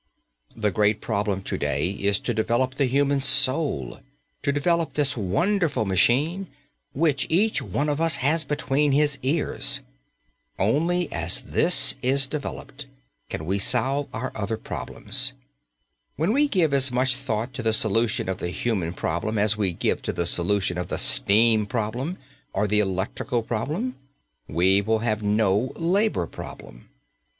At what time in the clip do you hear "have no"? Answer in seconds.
25.05-25.71